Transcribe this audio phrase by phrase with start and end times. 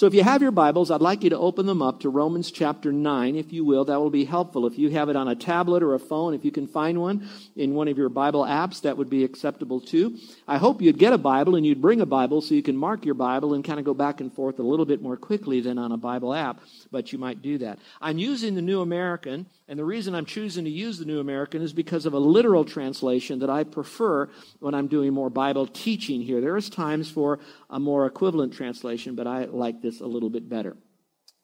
[0.00, 2.50] So if you have your Bibles, I'd like you to open them up to Romans
[2.50, 3.84] chapter 9, if you will.
[3.84, 4.66] That will be helpful.
[4.66, 7.28] If you have it on a tablet or a phone, if you can find one
[7.54, 10.16] in one of your Bible apps, that would be acceptable too.
[10.48, 13.04] I hope you'd get a Bible and you'd bring a Bible so you can mark
[13.04, 15.76] your Bible and kind of go back and forth a little bit more quickly than
[15.76, 17.78] on a Bible app, but you might do that.
[18.00, 21.62] I'm using the New American, and the reason I'm choosing to use the New American
[21.62, 26.22] is because of a literal translation that I prefer when I'm doing more Bible teaching
[26.22, 26.40] here.
[26.40, 27.38] There is times for
[27.70, 30.76] a more equivalent translation, but I like this a little bit better.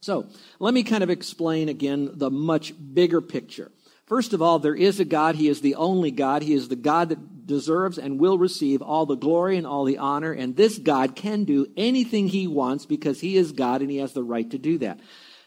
[0.01, 0.27] So,
[0.59, 3.71] let me kind of explain again the much bigger picture.
[4.07, 5.37] First of all, there is a God.
[5.37, 6.43] He is the only God.
[6.43, 9.99] He is the God that deserves and will receive all the glory and all the
[9.99, 10.33] honor.
[10.33, 14.15] And this God can do anything he wants because he is God and he has
[14.15, 14.99] the right to do that.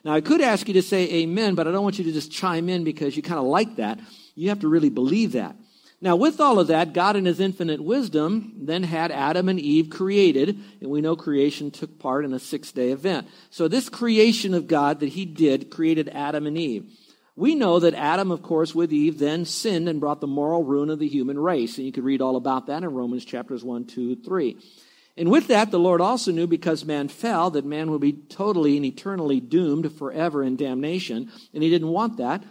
[0.04, 2.32] Now, I could ask you to say amen, but I don't want you to just
[2.32, 4.00] chime in because you kind of like that.
[4.36, 5.56] You have to really believe that.
[6.02, 9.90] Now, with all of that, God in his infinite wisdom then had Adam and Eve
[9.90, 13.28] created, and we know creation took part in a six day event.
[13.50, 16.90] So, this creation of God that he did created Adam and Eve.
[17.36, 20.90] We know that Adam, of course, with Eve, then sinned and brought the moral ruin
[20.90, 21.78] of the human race.
[21.78, 24.58] And you can read all about that in Romans chapters 1, 2, 3.
[25.20, 28.78] And with that, the Lord also knew because man fell that man would be totally
[28.78, 31.30] and eternally doomed forever in damnation.
[31.54, 32.42] And he didn't want that.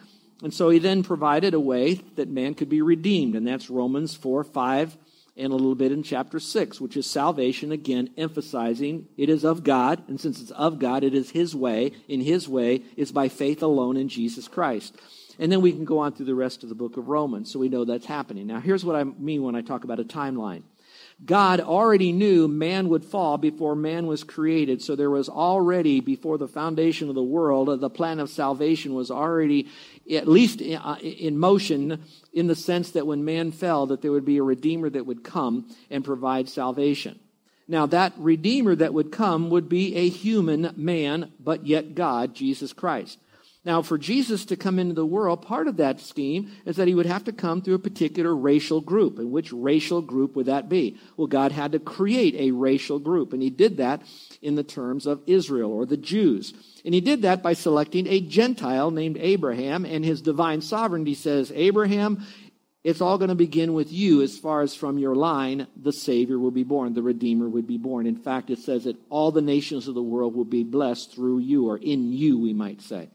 [0.42, 4.14] And so he then provided a way that man could be redeemed, and that's Romans
[4.14, 4.96] 4, 5,
[5.36, 9.64] and a little bit in chapter 6, which is salvation, again, emphasizing it is of
[9.64, 11.92] God, and since it's of God, it is his way.
[12.06, 14.94] In his way is by faith alone in Jesus Christ.
[15.38, 17.58] And then we can go on through the rest of the book of Romans, so
[17.58, 18.46] we know that's happening.
[18.46, 20.62] Now, here's what I mean when I talk about a timeline.
[21.24, 24.82] God already knew man would fall before man was created.
[24.82, 29.10] So there was already, before the foundation of the world, the plan of salvation was
[29.10, 29.68] already
[30.10, 32.02] at least uh, in motion
[32.32, 35.24] in the sense that when man fell, that there would be a redeemer that would
[35.24, 37.18] come and provide salvation.
[37.66, 42.72] Now, that redeemer that would come would be a human man, but yet God, Jesus
[42.72, 43.18] Christ.
[43.68, 46.94] Now, for Jesus to come into the world, part of that scheme is that he
[46.94, 49.18] would have to come through a particular racial group.
[49.18, 50.96] And which racial group would that be?
[51.18, 54.00] Well, God had to create a racial group, and he did that
[54.40, 56.54] in the terms of Israel or the Jews.
[56.82, 61.52] And he did that by selecting a Gentile named Abraham, and his divine sovereignty says,
[61.54, 62.26] Abraham,
[62.84, 66.38] it's all going to begin with you as far as from your line, the Savior
[66.38, 68.06] will be born, the Redeemer would be born.
[68.06, 71.40] In fact, it says that all the nations of the world will be blessed through
[71.40, 73.10] you, or in you, we might say.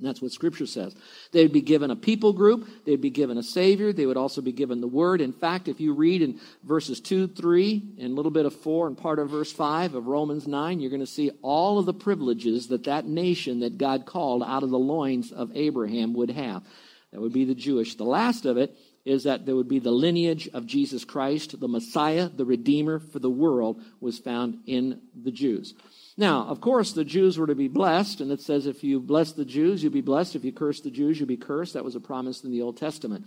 [0.00, 0.94] And that's what Scripture says.
[1.32, 4.50] They'd be given a people group, they'd be given a Savior, they would also be
[4.50, 5.20] given the Word.
[5.20, 8.86] In fact, if you read in verses 2, 3, and a little bit of 4,
[8.86, 11.92] and part of verse 5 of Romans 9, you're going to see all of the
[11.92, 16.64] privileges that that nation that God called out of the loins of Abraham would have.
[17.12, 17.96] That would be the Jewish.
[17.96, 18.74] The last of it
[19.04, 23.18] is that there would be the lineage of Jesus Christ, the Messiah, the Redeemer for
[23.18, 25.74] the world, was found in the Jews.
[26.20, 29.32] Now, of course, the Jews were to be blessed, and it says if you bless
[29.32, 30.36] the Jews, you'll be blessed.
[30.36, 31.72] If you curse the Jews, you'll be cursed.
[31.72, 33.26] That was a promise in the Old Testament.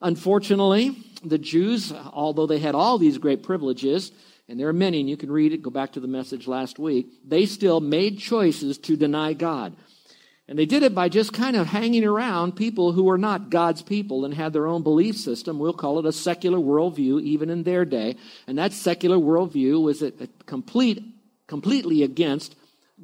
[0.00, 4.10] Unfortunately, the Jews, although they had all these great privileges,
[4.48, 6.78] and there are many, and you can read it, go back to the message last
[6.78, 9.76] week, they still made choices to deny God.
[10.48, 13.82] And they did it by just kind of hanging around people who were not God's
[13.82, 15.58] people and had their own belief system.
[15.58, 18.16] We'll call it a secular worldview, even in their day.
[18.46, 20.12] And that secular worldview was a,
[20.46, 21.13] complete
[21.46, 22.56] completely against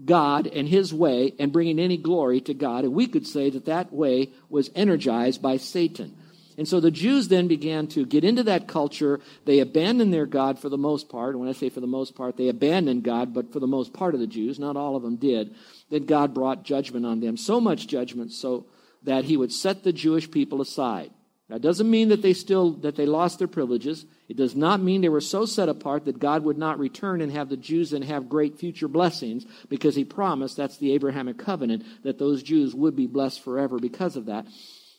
[0.04, 2.84] God and His way and bringing any glory to God.
[2.84, 6.16] And we could say that that way was energized by Satan.
[6.56, 9.20] And so the Jews then began to get into that culture.
[9.46, 11.38] They abandoned their God for the most part.
[11.38, 14.12] When I say for the most part, they abandoned God, but for the most part
[14.14, 15.54] of the Jews, not all of them did.
[15.88, 17.38] Then God brought judgment on them.
[17.38, 18.66] So much judgment so
[19.04, 21.10] that he would set the Jewish people aside.
[21.50, 24.06] That doesn't mean that they still that they lost their privileges.
[24.28, 27.32] It does not mean they were so set apart that God would not return and
[27.32, 31.84] have the Jews and have great future blessings because he promised that's the Abrahamic covenant
[32.04, 34.46] that those Jews would be blessed forever because of that.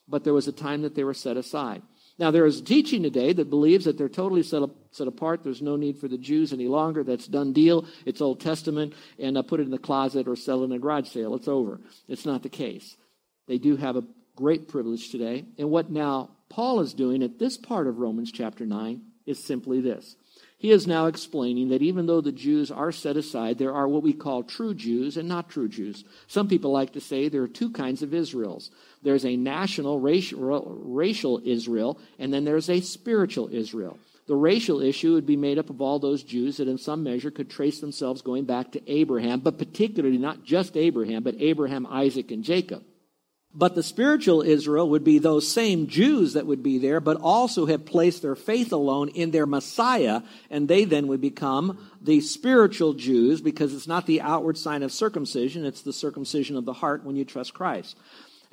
[0.09, 1.83] But there was a time that they were set aside.
[2.19, 5.45] Now there is teaching today that believes that they're totally set, up, set apart.
[5.45, 7.06] There's no need for the Jews any longer.
[7.06, 7.86] That's done deal.
[8.06, 10.80] It's Old Testament, and uh, put it in the closet or sell it in a
[10.80, 11.33] garage sale.
[11.36, 11.80] It's over.
[12.09, 12.97] It's not the case.
[13.47, 14.04] They do have a
[14.36, 15.45] great privilege today.
[15.57, 19.80] And what now Paul is doing at this part of Romans chapter 9 is simply
[19.80, 20.18] this.
[20.57, 24.03] He is now explaining that even though the Jews are set aside, there are what
[24.03, 26.03] we call true Jews and not true Jews.
[26.27, 28.69] Some people like to say there are two kinds of Israels.
[29.01, 33.97] There's a national racial, Israel, and then there's a spiritual Israel.
[34.27, 37.31] The racial issue would be made up of all those Jews that, in some measure,
[37.31, 42.30] could trace themselves going back to Abraham, but particularly not just Abraham, but Abraham, Isaac,
[42.30, 42.83] and Jacob.
[43.53, 47.65] But the spiritual Israel would be those same Jews that would be there, but also
[47.65, 52.94] have placed their faith alone in their Messiah, and they then would become the spiritual
[52.94, 57.03] Jews because it's not the outward sign of circumcision, it's the circumcision of the heart
[57.03, 57.98] when you trust Christ.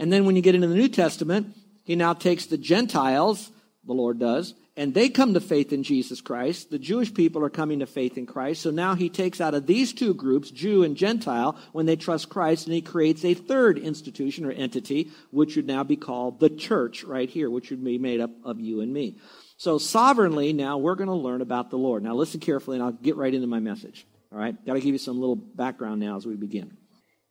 [0.00, 1.54] And then when you get into the New Testament,
[1.84, 3.52] he now takes the Gentiles,
[3.84, 6.70] the Lord does, and they come to faith in Jesus Christ.
[6.70, 8.62] The Jewish people are coming to faith in Christ.
[8.62, 12.28] So now he takes out of these two groups, Jew and Gentile, when they trust
[12.28, 16.48] Christ, and he creates a third institution or entity, which would now be called the
[16.48, 19.18] church right here, which would be made up of you and me.
[19.56, 22.04] So sovereignly, now we're going to learn about the Lord.
[22.04, 24.06] Now listen carefully, and I'll get right into my message.
[24.30, 24.54] All right?
[24.64, 26.76] Got to give you some little background now as we begin.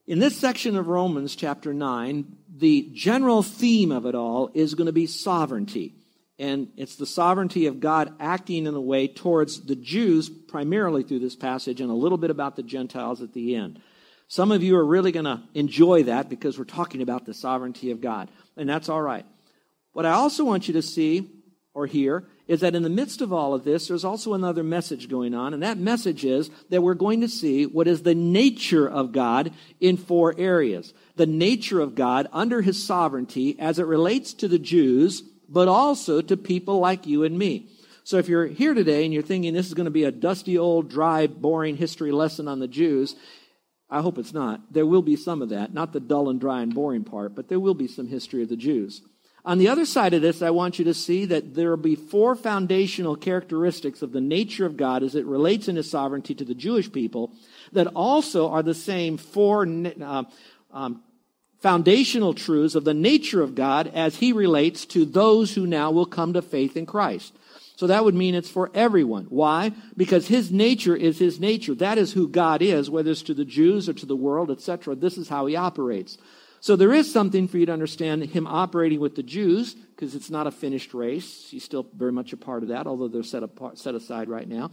[0.06, 2.26] In this section of Romans chapter 9,
[2.58, 5.97] the general theme of it all is going to be sovereignty
[6.40, 11.20] and it's the sovereignty of God acting in a way towards the Jews, primarily through
[11.20, 13.82] this passage, and a little bit about the Gentiles at the end.
[14.28, 17.92] Some of you are really going to enjoy that because we're talking about the sovereignty
[17.92, 19.26] of God, and that's all right.
[19.94, 21.30] What I also want you to see
[21.74, 25.10] or hear is that in the midst of all of this, there's also another message
[25.10, 28.88] going on, and that message is that we're going to see what is the nature
[28.88, 30.94] of God in four areas.
[31.16, 36.22] The nature of God under his sovereignty as it relates to the Jews but also
[36.22, 37.70] to people like you and me.
[38.04, 40.58] So if you're here today and you're thinking this is going to be a dusty,
[40.58, 43.16] old, dry, boring history lesson on the Jews,
[43.90, 44.62] I hope it's not.
[44.72, 47.50] There will be some of that, not the dull and dry and boring part, but
[47.50, 49.02] there will be some history of the Jews.
[49.48, 51.96] On the other side of this, I want you to see that there will be
[51.96, 56.44] four foundational characteristics of the nature of God as it relates in his sovereignty to
[56.44, 57.32] the Jewish people
[57.72, 59.66] that also are the same four
[60.02, 60.24] uh,
[60.72, 61.02] um,
[61.60, 66.06] foundational truths of the nature of God as he relates to those who now will
[66.06, 67.34] come to faith in Christ.
[67.76, 69.26] So that would mean it's for everyone.
[69.26, 69.72] Why?
[69.96, 71.76] Because his nature is his nature.
[71.76, 74.96] That is who God is, whether it's to the Jews or to the world, etc.
[74.96, 76.18] This is how he operates.
[76.60, 80.32] So there is something for you to understand him operating with the Jews, because it's
[80.32, 81.50] not a finished race.
[81.52, 84.48] He's still very much a part of that, although they're set, apart, set aside right
[84.48, 84.72] now.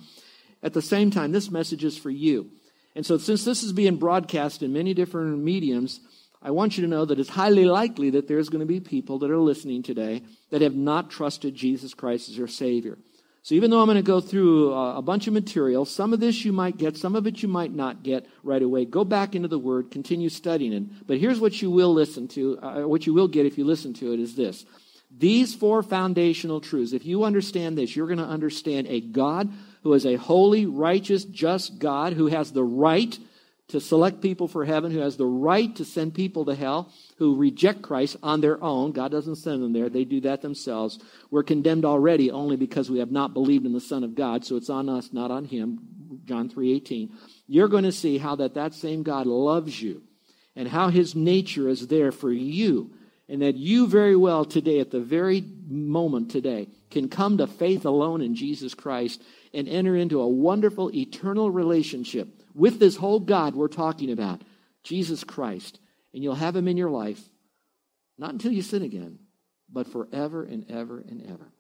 [0.63, 2.51] At the same time, this message is for you.
[2.97, 6.01] And so since this is being broadcast in many different mediums,
[6.45, 9.19] I want you to know that it's highly likely that there's going to be people
[9.21, 12.99] that are listening today that have not trusted Jesus Christ as their Savior.
[13.43, 16.45] So even though I'm going to go through a, bunch of material, some of this
[16.45, 18.85] you might get, some of it you might not get right away.
[18.85, 21.07] Go back into the Word, continue studying it.
[21.07, 23.93] But here's what you will listen to, uh, what you will get if you listen
[23.95, 24.65] to it is this.
[25.17, 29.51] These four foundational truths, if you understand this, you're going to understand a God
[29.83, 33.19] who is a holy, righteous, just God who has the right
[33.69, 37.37] to select people for heaven, who has the right to send people to hell who
[37.37, 38.93] reject Christ on their own.
[38.93, 40.99] God doesn't send them there, they do that themselves.
[41.31, 44.57] We're condemned already only because we have not believed in the Son of God, so
[44.57, 45.81] it's on us, not on him.
[46.25, 47.11] John 3:18.
[47.47, 50.03] You're going to see how that that same God loves you
[50.57, 52.91] and how his nature is there for you
[53.29, 57.85] and that you very well today at the very moment today can come to faith
[57.85, 59.23] alone in Jesus Christ
[59.53, 64.43] and enter into a wonderful eternal relationship with this whole God we're talking about,
[64.83, 65.81] Jesus Christ.
[66.13, 67.21] And you'll have him in your life,
[68.17, 69.19] not until you sin again,
[69.69, 71.51] but forever and ever and ever.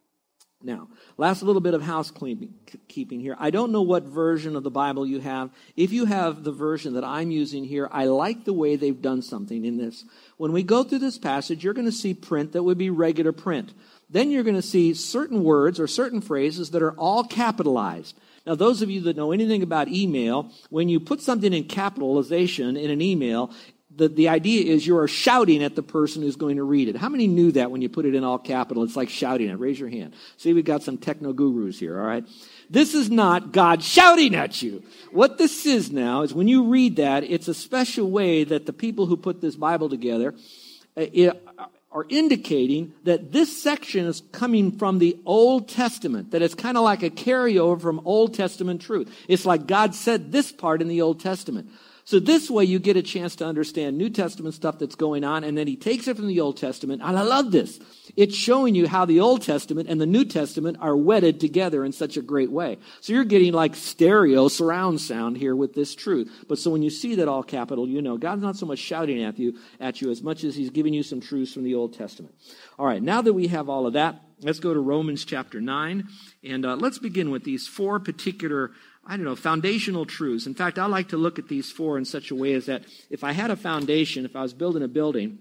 [0.62, 3.36] Now, last little bit of housekeeping here.
[3.38, 5.50] I don't know what version of the Bible you have.
[5.76, 9.20] If you have the version that I'm using here, I like the way they've done
[9.20, 10.04] something in this.
[10.38, 13.32] When we go through this passage, you're going to see print that would be regular
[13.32, 13.74] print.
[14.08, 18.16] Then you're going to see certain words or certain phrases that are all capitalized.
[18.46, 22.76] Now, those of you that know anything about email, when you put something in capitalization
[22.76, 23.50] in an email,
[23.96, 26.96] the, the idea is you are shouting at the person who's going to read it.
[26.96, 28.82] How many knew that when you put it in all capital?
[28.82, 29.58] It's like shouting it.
[29.58, 30.14] Raise your hand.
[30.36, 32.26] See, we've got some techno gurus here, all right?
[32.68, 34.82] This is not God shouting at you.
[35.12, 38.72] What this is now is when you read that, it's a special way that the
[38.72, 40.34] people who put this Bible together
[40.96, 41.06] uh,
[41.94, 46.82] are indicating that this section is coming from the Old Testament, that it's kind of
[46.82, 49.08] like a carryover from Old Testament truth.
[49.28, 51.70] It's like God said this part in the Old Testament.
[52.06, 55.42] So this way you get a chance to understand New Testament stuff that's going on,
[55.42, 57.00] and then he takes it from the Old Testament.
[57.02, 57.80] And I love this.
[58.14, 61.92] It's showing you how the Old Testament and the New Testament are wedded together in
[61.92, 62.76] such a great way.
[63.00, 66.30] So you're getting like stereo surround sound here with this truth.
[66.46, 69.22] But so when you see that all capital, you know God's not so much shouting
[69.22, 71.94] at you at you as much as he's giving you some truths from the Old
[71.94, 72.34] Testament.
[72.78, 76.06] All right, now that we have all of that, let's go to Romans chapter 9,
[76.44, 78.72] and uh, let's begin with these four particular
[79.06, 80.46] I don't know, foundational truths.
[80.46, 82.84] In fact, I like to look at these four in such a way as that
[83.10, 85.38] if I had a foundation, if I was building a building,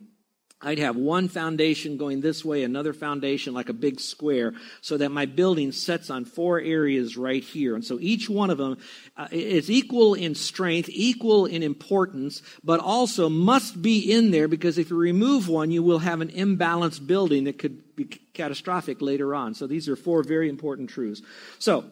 [0.63, 5.09] I'd have one foundation going this way, another foundation like a big square, so that
[5.09, 7.75] my building sets on four areas right here.
[7.75, 8.77] And so each one of them
[9.17, 14.77] uh, is equal in strength, equal in importance, but also must be in there because
[14.77, 19.35] if you remove one, you will have an imbalanced building that could be catastrophic later
[19.35, 19.53] on.
[19.53, 21.21] So these are four very important truths.
[21.59, 21.85] So,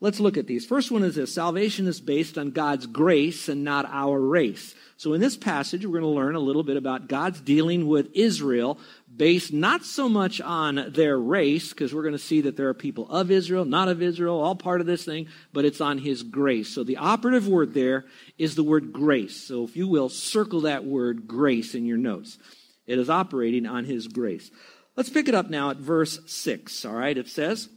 [0.00, 0.64] Let's look at these.
[0.64, 4.76] First one is this salvation is based on God's grace and not our race.
[4.96, 8.08] So, in this passage, we're going to learn a little bit about God's dealing with
[8.14, 8.78] Israel
[9.14, 12.74] based not so much on their race, because we're going to see that there are
[12.74, 16.22] people of Israel, not of Israel, all part of this thing, but it's on His
[16.22, 16.68] grace.
[16.68, 18.04] So, the operative word there
[18.38, 19.36] is the word grace.
[19.36, 22.38] So, if you will, circle that word grace in your notes.
[22.86, 24.48] It is operating on His grace.
[24.94, 26.84] Let's pick it up now at verse 6.
[26.84, 27.68] All right, it says,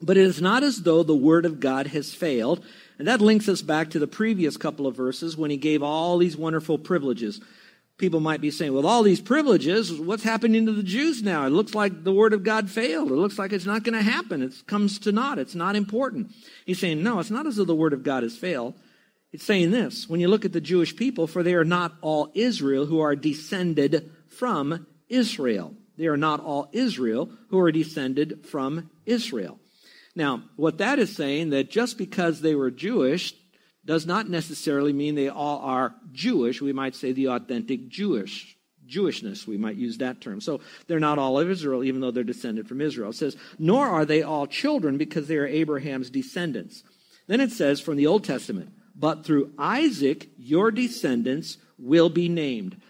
[0.00, 2.64] But it is not as though the word of God has failed
[2.98, 6.18] and that links us back to the previous couple of verses when he gave all
[6.18, 7.40] these wonderful privileges.
[7.98, 11.46] People might be saying, well, all these privileges, what's happening to the Jews now?
[11.46, 13.10] It looks like the word of God failed.
[13.10, 14.42] It looks like it's not going to happen.
[14.42, 15.38] It comes to naught.
[15.38, 16.32] It's not important.
[16.66, 18.74] He's saying, no, it's not as though the word of God has failed.
[19.32, 22.30] It's saying this when you look at the Jewish people, for they are not all
[22.34, 25.74] Israel who are descended from Israel.
[25.96, 29.58] They are not all Israel who are descended from Israel.
[30.16, 33.34] Now, what that is saying that just because they were Jewish
[33.84, 36.60] does not necessarily mean they all are Jewish.
[36.60, 38.56] We might say the authentic Jewish.
[38.88, 40.40] Jewishness, we might use that term.
[40.40, 43.10] So they're not all of Israel, even though they're descended from Israel.
[43.10, 46.82] It says, nor are they all children because they are Abraham's descendants.
[47.26, 52.80] Then it says from the Old Testament, but through Isaac your descendants will be named.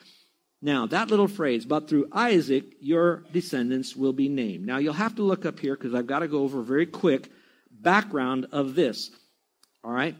[0.62, 4.66] Now, that little phrase, but through Isaac your descendants will be named.
[4.66, 7.30] Now, you'll have to look up here because I've got to go over very quick
[7.70, 9.10] background of this.
[9.84, 10.16] All right?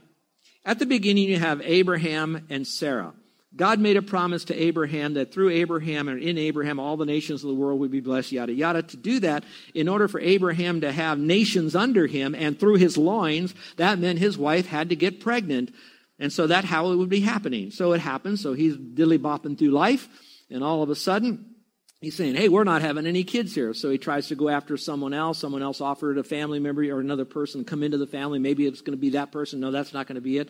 [0.65, 3.15] At the beginning, you have Abraham and Sarah.
[3.55, 7.43] God made a promise to Abraham that through Abraham and in Abraham, all the nations
[7.43, 8.83] of the world would be blessed, yada, yada.
[8.83, 12.99] To do that, in order for Abraham to have nations under him and through his
[12.99, 15.75] loins, that meant his wife had to get pregnant.
[16.19, 17.71] And so that's how it would be happening.
[17.71, 18.43] So it happens.
[18.43, 20.09] So he's dilly bopping through life.
[20.51, 21.57] And all of a sudden,
[22.01, 23.75] he's saying, Hey, we're not having any kids here.
[23.75, 25.39] So he tries to go after someone else.
[25.39, 28.39] Someone else offered a family member or another person to come into the family.
[28.39, 29.61] Maybe it's going to be that person.
[29.61, 30.49] No, that's not going to be it.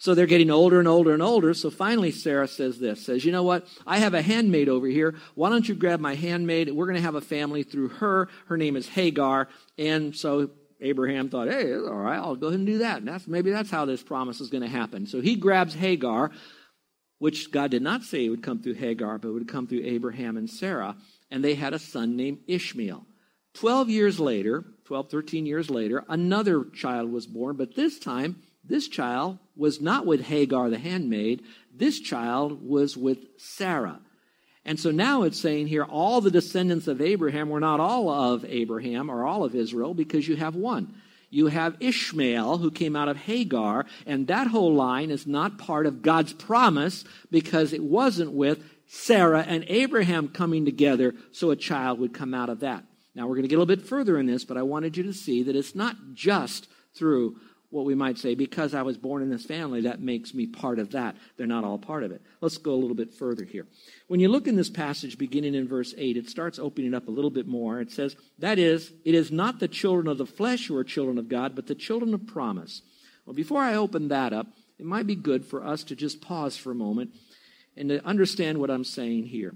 [0.00, 1.54] So they're getting older and older and older.
[1.54, 3.66] So finally, Sarah says this, says, you know what?
[3.84, 5.16] I have a handmaid over here.
[5.34, 6.70] Why don't you grab my handmaid?
[6.70, 8.28] We're going to have a family through her.
[8.46, 9.48] Her name is Hagar.
[9.76, 12.98] And so Abraham thought, hey, all right, I'll go ahead and do that.
[12.98, 15.06] And that's, maybe that's how this promise is going to happen.
[15.06, 16.30] So he grabs Hagar,
[17.18, 20.48] which God did not say would come through Hagar, but would come through Abraham and
[20.48, 20.96] Sarah.
[21.30, 23.04] And they had a son named Ishmael.
[23.54, 28.88] Twelve years later, 12, 13 years later, another child was born, but this time, this
[28.88, 31.42] child was not with Hagar the handmaid.
[31.74, 34.00] This child was with Sarah.
[34.64, 38.44] And so now it's saying here all the descendants of Abraham were not all of
[38.44, 40.94] Abraham or all of Israel because you have one.
[41.30, 45.86] You have Ishmael, who came out of Hagar, and that whole line is not part
[45.86, 51.98] of God's promise because it wasn't with Sarah and Abraham coming together, so a child
[51.98, 52.84] would come out of that.
[53.14, 55.02] Now, we're going to get a little bit further in this, but I wanted you
[55.02, 57.36] to see that it's not just through
[57.70, 60.78] what we might say, because I was born in this family, that makes me part
[60.78, 61.16] of that.
[61.36, 62.22] They're not all part of it.
[62.40, 63.66] Let's go a little bit further here.
[64.06, 67.10] When you look in this passage beginning in verse 8, it starts opening up a
[67.10, 67.80] little bit more.
[67.80, 71.18] It says, That is, it is not the children of the flesh who are children
[71.18, 72.80] of God, but the children of promise.
[73.26, 74.46] Well, before I open that up,
[74.78, 77.10] it might be good for us to just pause for a moment
[77.76, 79.54] and to understand what I'm saying here.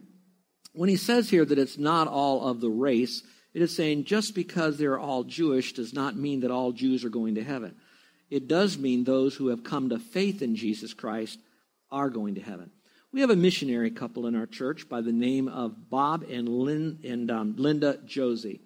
[0.74, 3.22] When he says here that it's not all of the race,
[3.54, 7.10] it is saying just because they're all Jewish does not mean that all Jews are
[7.10, 7.74] going to heaven
[8.32, 11.38] it does mean those who have come to faith in Jesus Christ
[11.90, 12.70] are going to heaven.
[13.12, 16.48] We have a missionary couple in our church by the name of Bob and,
[17.04, 18.62] and um, Linda Josie.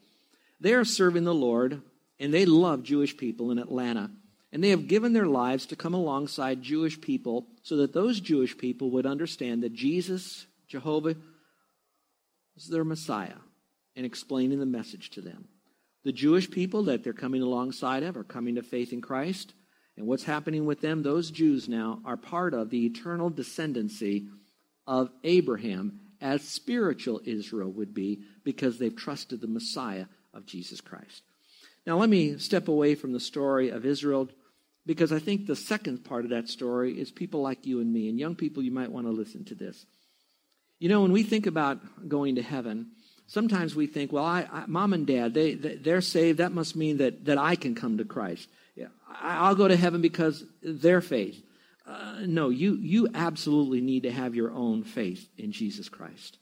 [0.61, 1.83] They are serving the Lord,
[2.21, 4.13] and they love Jewish people in Atlanta.
[4.53, 8.57] And they have given their lives to come alongside Jewish people so that those Jewish
[8.57, 11.17] people would understand that Jesus, Jehovah,
[12.57, 13.35] is their Messiah
[13.97, 15.49] and explaining the message to them.
[16.05, 19.55] The Jewish people that they're coming alongside of are coming to faith in Christ.
[19.97, 21.03] And what's happening with them?
[21.03, 24.29] Those Jews now are part of the eternal descendancy
[24.87, 31.23] of Abraham, as spiritual Israel would be, because they've trusted the Messiah of Jesus Christ.
[31.87, 34.29] Now, let me step away from the story of Israel
[34.87, 38.09] because I think the second part of that story is people like you and me.
[38.09, 39.85] And young people, you might want to listen to this.
[40.79, 42.93] You know, when we think about going to heaven,
[43.27, 46.39] sometimes we think, well, I, I, mom and dad, they, they're saved.
[46.39, 48.49] That must mean that, that I can come to Christ.
[48.77, 51.43] Yeah, I, will go to heaven because their faith.
[51.87, 56.39] Uh, no, you, you absolutely need to have your own faith in Jesus Christ.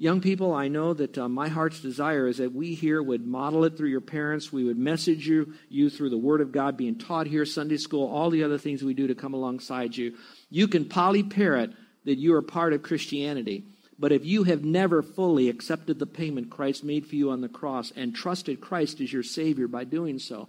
[0.00, 3.64] Young people, I know that uh, my heart's desire is that we here would model
[3.64, 4.52] it through your parents.
[4.52, 8.08] We would message you, you through the Word of God being taught here, Sunday school,
[8.08, 10.14] all the other things we do to come alongside you.
[10.50, 11.72] You can poly parrot
[12.04, 13.64] that you are part of Christianity.
[13.98, 17.48] But if you have never fully accepted the payment Christ made for you on the
[17.48, 20.48] cross and trusted Christ as your Savior by doing so,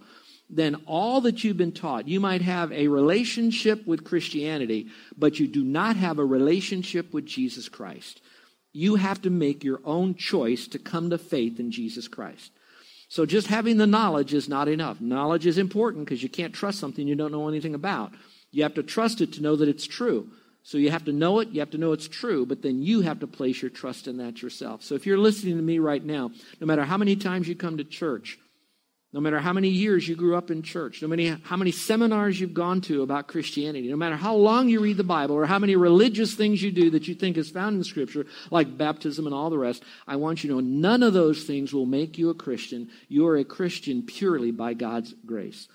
[0.52, 5.46] then all that you've been taught, you might have a relationship with Christianity, but you
[5.46, 8.20] do not have a relationship with Jesus Christ.
[8.72, 12.52] You have to make your own choice to come to faith in Jesus Christ.
[13.08, 15.00] So just having the knowledge is not enough.
[15.00, 18.12] Knowledge is important because you can't trust something you don't know anything about.
[18.52, 20.30] You have to trust it to know that it's true.
[20.62, 23.00] So you have to know it, you have to know it's true, but then you
[23.00, 24.82] have to place your trust in that yourself.
[24.82, 26.30] So if you're listening to me right now,
[26.60, 28.38] no matter how many times you come to church,
[29.12, 32.40] no matter how many years you grew up in church, no matter how many seminars
[32.40, 35.58] you've gone to about Christianity, no matter how long you read the Bible or how
[35.58, 39.34] many religious things you do that you think is found in Scripture, like baptism and
[39.34, 42.30] all the rest, I want you to know none of those things will make you
[42.30, 42.88] a Christian.
[43.08, 45.66] You are a Christian purely by God's grace.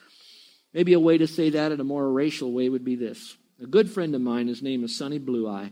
[0.73, 3.35] Maybe a way to say that in a more racial way would be this.
[3.61, 5.71] A good friend of mine, his name is Sonny Blue Eye.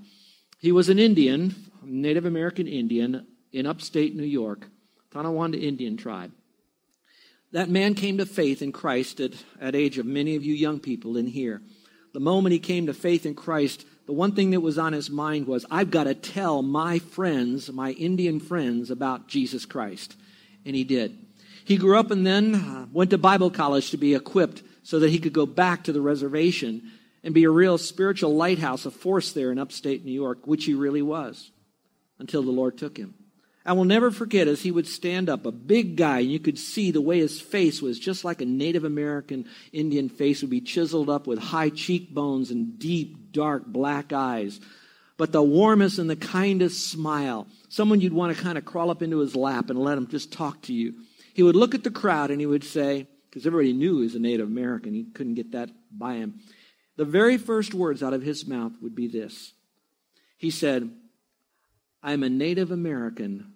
[0.59, 4.67] He was an Indian, Native American Indian, in upstate New York,
[5.11, 6.31] Tonawanda Indian tribe.
[7.53, 10.79] That man came to faith in Christ at, at age of many of you young
[10.79, 11.61] people in here.
[12.13, 15.11] The moment he came to faith in Christ, the one thing that was on his
[15.11, 20.15] mind was, I've got to tell my friends, my Indian friends, about Jesus Christ.
[20.65, 21.17] And he did.
[21.63, 25.11] He grew up and then uh, went to Bible college to be equipped so that
[25.11, 26.91] he could go back to the reservation
[27.23, 30.73] and be a real spiritual lighthouse, a force there in upstate New York, which he
[30.73, 31.51] really was,
[32.17, 33.13] until the Lord took him.
[33.65, 36.59] I will never forget as he would stand up, a big guy, and you could
[36.59, 40.59] see the way his face was just like a Native American Indian face would be
[40.59, 44.59] chiseled up with high cheekbones and deep, dark black eyes.
[45.15, 47.47] But the warmest and the kindest smile.
[47.69, 50.33] Someone you'd want to kind of crawl up into his lap and let him just
[50.33, 50.95] talk to you.
[51.33, 54.15] He would look at the crowd and he would say, because everybody knew he was
[54.15, 56.39] a Native American, he couldn't get that by him.
[56.97, 59.53] The very first words out of his mouth would be this
[60.37, 60.91] He said,
[62.03, 63.53] I'm a Native American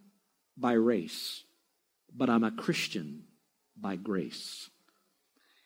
[0.57, 1.43] by race,
[2.15, 3.23] but I'm a Christian
[3.75, 4.69] by grace.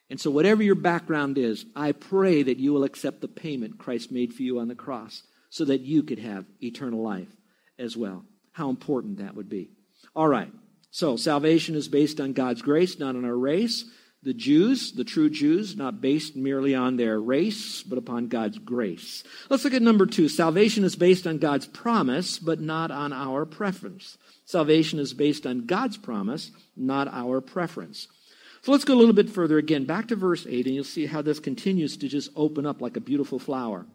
[0.10, 4.12] And so, whatever your background is, I pray that you will accept the payment Christ
[4.12, 7.34] made for you on the cross so that you could have eternal life
[7.78, 8.26] as well.
[8.52, 9.70] How important that would be.
[10.16, 10.52] All right.
[10.90, 13.86] So, salvation is based on God's grace, not on our race.
[14.24, 19.24] The Jews, the true Jews, not based merely on their race, but upon God's grace.
[19.50, 20.30] Let's look at number two.
[20.30, 24.20] Salvation is based on God's promise, but not on our preference.
[24.46, 28.08] Salvation is based on God's promise, not our preference.
[28.62, 31.08] So let's go a little bit further again, back to verse 8, and you'll see
[31.08, 33.88] how this continues to just open up like a beautiful flower.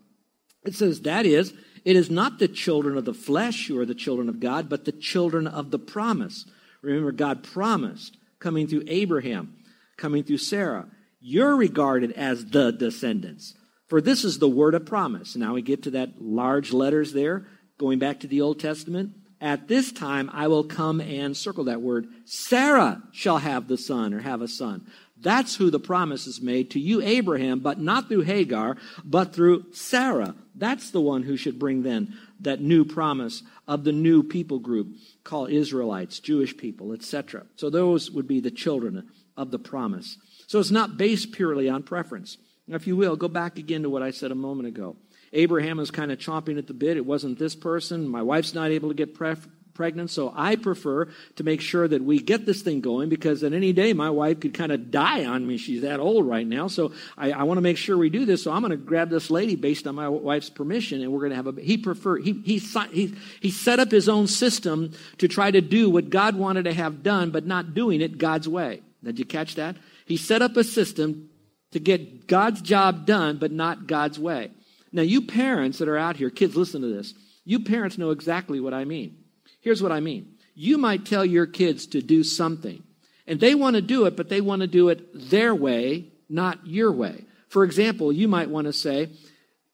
[0.64, 3.94] It says, That is, it is not the children of the flesh who are the
[3.94, 6.46] children of God, but the children of the promise.
[6.82, 9.56] Remember, God promised coming through Abraham,
[9.96, 10.86] coming through Sarah.
[11.20, 13.54] You're regarded as the descendants.
[13.88, 15.36] For this is the word of promise.
[15.36, 17.46] Now we get to that large letters there,
[17.78, 19.12] going back to the Old Testament.
[19.40, 22.08] At this time, I will come and circle that word.
[22.24, 24.86] Sarah shall have the son or have a son.
[25.18, 29.66] That's who the promise is made to you, Abraham, but not through Hagar, but through
[29.72, 30.34] Sarah.
[30.54, 34.88] That's the one who should bring then that new promise of the new people group
[35.24, 37.46] called Israelites, Jewish people, etc.
[37.56, 40.18] So those would be the children of the promise.
[40.46, 42.38] So it's not based purely on preference.
[42.66, 44.96] Now, if you will, go back again to what I said a moment ago.
[45.32, 46.96] Abraham is kind of chomping at the bit.
[46.96, 48.08] It wasn't this person.
[48.08, 52.18] My wife's not able to get pregnant, so I prefer to make sure that we
[52.18, 55.46] get this thing going because at any day my wife could kind of die on
[55.46, 55.58] me.
[55.58, 58.42] She's that old right now, so I, I want to make sure we do this.
[58.42, 61.30] So I'm going to grab this lady based on my wife's permission, and we're going
[61.30, 61.60] to have a.
[61.60, 66.08] He prefer he he he set up his own system to try to do what
[66.08, 68.80] God wanted to have done, but not doing it God's way.
[69.06, 69.76] Did you catch that?
[70.04, 71.30] He set up a system
[71.72, 74.50] to get God's job done, but not God's way.
[74.92, 77.14] Now, you parents that are out here, kids, listen to this.
[77.44, 79.16] You parents know exactly what I mean.
[79.60, 80.34] Here's what I mean.
[80.54, 82.82] You might tell your kids to do something,
[83.26, 86.66] and they want to do it, but they want to do it their way, not
[86.66, 87.24] your way.
[87.48, 89.10] For example, you might want to say,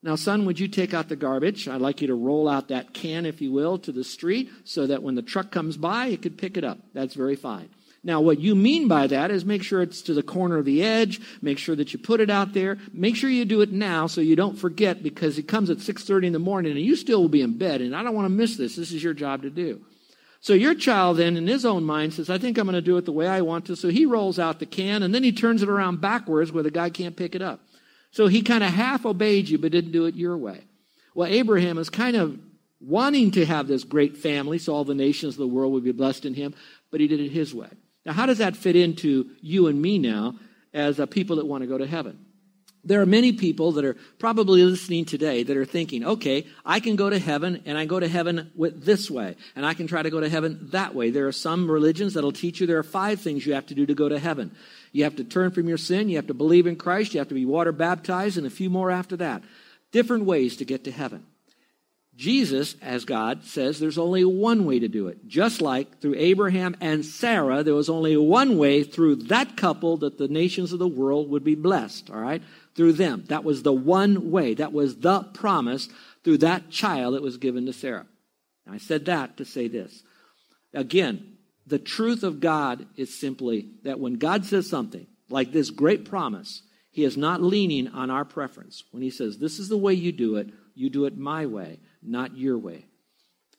[0.02, 1.68] Now, son, would you take out the garbage?
[1.68, 4.86] I'd like you to roll out that can, if you will, to the street so
[4.86, 6.78] that when the truck comes by, it could pick it up.
[6.92, 7.70] That's very fine.
[8.04, 10.82] Now, what you mean by that is make sure it's to the corner of the
[10.82, 14.08] edge, make sure that you put it out there, make sure you do it now
[14.08, 17.20] so you don't forget because it comes at 6:30 in the morning and you still
[17.20, 18.74] will be in bed and I don't want to miss this.
[18.74, 19.82] This is your job to do.
[20.40, 22.96] So your child then in his own mind says, I think I'm going to do
[22.96, 23.76] it the way I want to.
[23.76, 26.70] So he rolls out the can and then he turns it around backwards where the
[26.72, 27.60] guy can't pick it up.
[28.10, 30.62] So he kind of half obeyed you but didn't do it your way.
[31.14, 32.36] Well, Abraham is kind of
[32.80, 35.92] wanting to have this great family so all the nations of the world would be
[35.92, 36.52] blessed in him,
[36.90, 37.68] but he did it his way.
[38.04, 40.36] Now, how does that fit into you and me now
[40.74, 42.26] as a people that want to go to heaven?
[42.84, 46.96] There are many people that are probably listening today that are thinking, okay, I can
[46.96, 50.02] go to heaven and I go to heaven with this way, and I can try
[50.02, 51.10] to go to heaven that way.
[51.10, 53.86] There are some religions that'll teach you there are five things you have to do
[53.86, 54.50] to go to heaven.
[54.90, 57.28] You have to turn from your sin, you have to believe in Christ, you have
[57.28, 59.44] to be water baptized, and a few more after that.
[59.92, 61.24] Different ways to get to heaven.
[62.14, 65.26] Jesus, as God, says there's only one way to do it.
[65.26, 70.18] Just like through Abraham and Sarah, there was only one way through that couple that
[70.18, 72.42] the nations of the world would be blessed, all right?
[72.74, 73.24] Through them.
[73.28, 74.54] That was the one way.
[74.54, 75.88] That was the promise
[76.22, 78.06] through that child that was given to Sarah.
[78.68, 80.02] I said that to say this.
[80.74, 86.04] Again, the truth of God is simply that when God says something like this great
[86.04, 88.84] promise, He is not leaning on our preference.
[88.90, 91.78] When He says, This is the way you do it, you do it my way
[92.02, 92.86] not your way.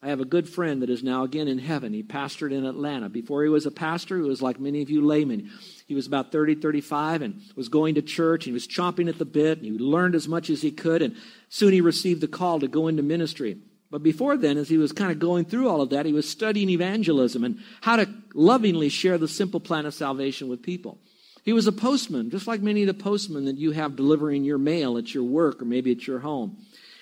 [0.03, 1.93] I have a good friend that is now again in heaven.
[1.93, 3.07] He pastored in Atlanta.
[3.07, 5.49] Before he was a pastor, he was like many of you laymen.
[5.87, 8.43] He was about 30, 35 and was going to church.
[8.43, 9.59] He was chomping at the bit.
[9.59, 11.01] And he learned as much as he could.
[11.01, 11.15] And
[11.47, 13.59] soon he received the call to go into ministry.
[13.89, 16.27] But before then, as he was kind of going through all of that, he was
[16.27, 20.97] studying evangelism and how to lovingly share the simple plan of salvation with people.
[21.43, 24.57] He was a postman, just like many of the postmen that you have delivering your
[24.57, 26.57] mail at your work or maybe at your home.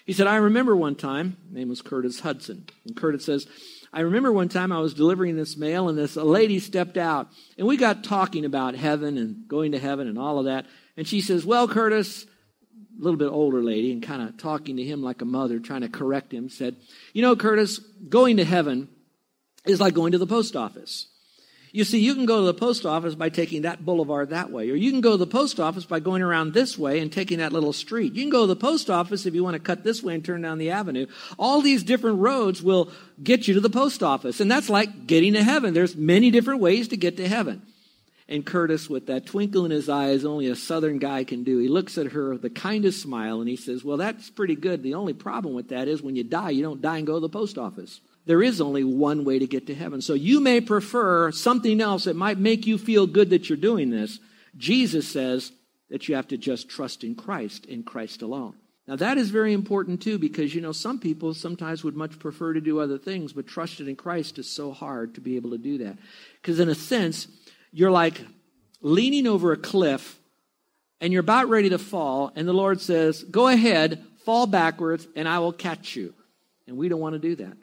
[0.06, 2.66] He said, I remember one time, name was Curtis Hudson.
[2.86, 3.48] And Curtis says,
[3.94, 7.28] I remember one time I was delivering this mail and this a lady stepped out
[7.58, 10.66] and we got talking about heaven and going to heaven and all of that.
[10.96, 14.84] And she says, Well, Curtis, a little bit older lady and kind of talking to
[14.84, 16.78] him like a mother, trying to correct him, said,
[17.14, 18.88] You know, Curtis, going to heaven
[19.66, 21.08] is like going to the post office.
[21.74, 24.70] You see, you can go to the post office by taking that boulevard that way,
[24.70, 27.38] or you can go to the post office by going around this way and taking
[27.38, 28.14] that little street.
[28.14, 30.24] You can go to the post office if you want to cut this way and
[30.24, 31.06] turn down the avenue.
[31.40, 32.92] All these different roads will
[33.24, 35.74] get you to the post office, and that's like getting to heaven.
[35.74, 37.62] There's many different ways to get to heaven.
[38.28, 41.70] And Curtis, with that twinkle in his eyes only a southern guy can do, he
[41.70, 44.84] looks at her with the kindest smile and he says, Well, that's pretty good.
[44.84, 47.20] The only problem with that is when you die, you don't die and go to
[47.20, 50.02] the post office there is only one way to get to heaven.
[50.02, 53.90] So you may prefer something else that might make you feel good that you're doing
[53.90, 54.20] this.
[54.58, 55.52] Jesus says
[55.90, 58.56] that you have to just trust in Christ, in Christ alone.
[58.88, 62.54] Now that is very important too, because you know, some people sometimes would much prefer
[62.54, 65.58] to do other things, but trusting in Christ is so hard to be able to
[65.58, 65.98] do that.
[66.42, 67.28] Because in a sense,
[67.72, 68.22] you're like
[68.82, 70.20] leaning over a cliff
[71.00, 75.28] and you're about ready to fall, and the Lord says, Go ahead, fall backwards, and
[75.28, 76.14] I will catch you.
[76.68, 77.58] And we don't want to do that.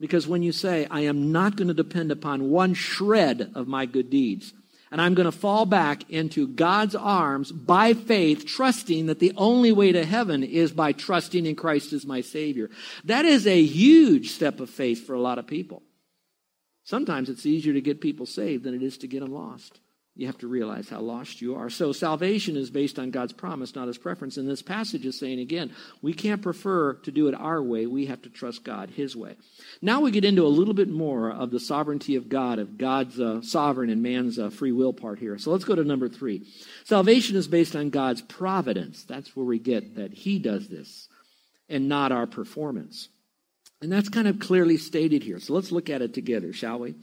[0.00, 3.86] Because when you say, I am not going to depend upon one shred of my
[3.86, 4.52] good deeds,
[4.90, 9.72] and I'm going to fall back into God's arms by faith, trusting that the only
[9.72, 12.68] way to heaven is by trusting in Christ as my Savior.
[13.04, 15.82] That is a huge step of faith for a lot of people.
[16.84, 19.80] Sometimes it's easier to get people saved than it is to get them lost
[20.14, 21.70] you have to realize how lost you are.
[21.70, 24.36] So salvation is based on God's promise, not his preference.
[24.36, 27.86] And this passage is saying again, we can't prefer to do it our way.
[27.86, 29.36] We have to trust God his way.
[29.80, 33.18] Now we get into a little bit more of the sovereignty of God, of God's
[33.18, 35.38] uh, sovereign and man's uh, free will part here.
[35.38, 36.46] So let's go to number three.
[36.84, 39.04] Salvation is based on God's providence.
[39.04, 41.08] That's where we get that he does this
[41.70, 43.08] and not our performance.
[43.80, 45.40] And that's kind of clearly stated here.
[45.40, 46.96] So let's look at it together, shall we?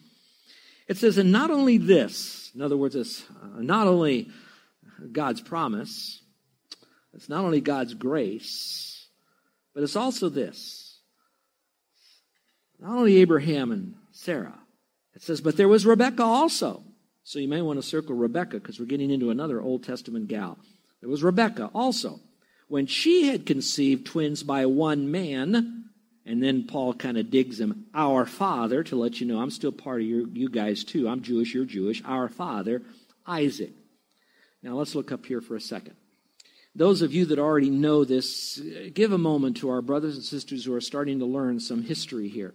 [0.89, 4.27] It says, and not only this, in other words, it's uh, not only
[5.11, 6.23] God's promise,
[7.13, 9.07] it's not only God's grace,
[9.75, 10.97] but it's also this.
[12.79, 14.57] Not only Abraham and Sarah.
[15.13, 16.83] It says, but there was Rebecca also.
[17.23, 20.57] So you may want to circle Rebecca because we're getting into another Old Testament gal.
[21.01, 22.19] There was Rebecca also.
[22.67, 25.78] When she had conceived twins by one man,
[26.29, 29.71] and then Paul kind of digs him, our father, to let you know I'm still
[29.71, 31.09] part of your, you guys too.
[31.09, 32.03] I'm Jewish, you're Jewish.
[32.05, 32.83] Our father,
[33.25, 33.71] Isaac.
[34.61, 35.95] Now let's look up here for a second.
[36.75, 38.61] Those of you that already know this,
[38.93, 42.29] give a moment to our brothers and sisters who are starting to learn some history
[42.29, 42.53] here.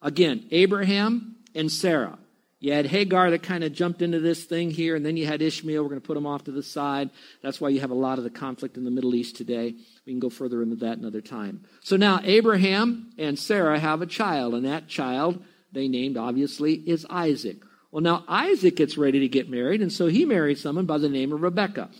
[0.00, 2.18] Again, Abraham and Sarah.
[2.62, 5.42] You had Hagar that kind of jumped into this thing here, and then you had
[5.42, 5.82] Ishmael.
[5.82, 7.10] We're going to put him off to the side.
[7.42, 9.74] That's why you have a lot of the conflict in the Middle East today.
[10.06, 11.64] We can go further into that another time.
[11.80, 17.04] So now Abraham and Sarah have a child, and that child they named obviously is
[17.10, 17.56] Isaac.
[17.90, 21.08] Well, now Isaac gets ready to get married, and so he marries someone by the
[21.08, 21.90] name of Rebekah.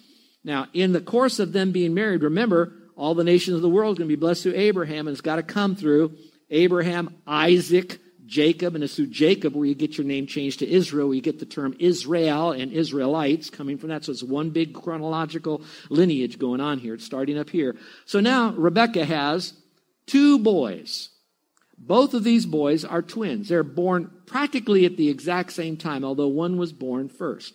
[0.45, 3.97] Now, in the course of them being married, remember, all the nations of the world
[3.97, 6.17] are going to be blessed through Abraham, and it's got to come through
[6.51, 11.09] Abraham, Isaac, Jacob, and it's through Jacob where you get your name changed to Israel,
[11.09, 14.05] where you get the term Israel and Israelites coming from that.
[14.05, 16.95] So it's one big chronological lineage going on here.
[16.95, 17.77] It's starting up here.
[18.05, 19.55] So now Rebecca has
[20.07, 21.09] two boys.
[21.79, 23.49] Both of these boys are twins.
[23.49, 27.55] They're born practically at the exact same time, although one was born first.